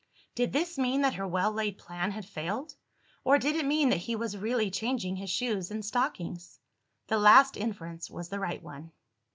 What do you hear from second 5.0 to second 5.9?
his shoes and